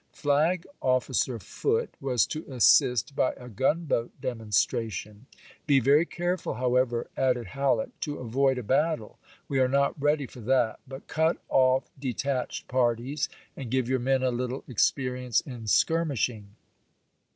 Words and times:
Flag 0.13 0.65
officer 0.81 1.37
Foote 1.37 1.93
was 2.01 2.25
to 2.25 2.43
assist 2.51 3.15
by 3.15 3.33
a 3.33 3.47
gunboat 3.47 4.19
demonstration." 4.19 5.27
Be 5.67 5.79
very 5.79 6.07
careful, 6.07 6.55
however," 6.55 7.07
added 7.15 7.45
Halleck, 7.49 7.89
"to 7.99 8.17
avoid 8.17 8.57
a 8.57 8.61
Halleck 8.63 8.63
to 8.63 8.63
battle: 8.63 9.19
we 9.47 9.59
are 9.59 9.67
not 9.67 10.01
ready 10.01 10.25
for 10.25 10.39
that; 10.41 10.79
but 10.87 11.05
cut 11.05 11.37
off 11.49 11.83
Grant, 11.99 11.99
'•'^ 11.99 11.99
"'^"V'r"*^^' 11.99 12.01
detached 12.01 12.67
parties, 12.67 13.29
and 13.55 13.69
give 13.69 13.87
your 13.87 13.99
men 13.99 14.23
a 14.23 14.31
little 14.31 14.63
ex 14.67 14.89
pp°53j";^ 14.89 14.95
perience 15.05 15.41
in 15.45 15.67
skirmishing." 15.67 16.55